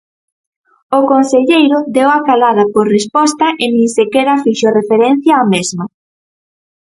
[0.97, 5.85] O conselleiro deu a calada por resposta e nin sequera fixo referencia á mesma.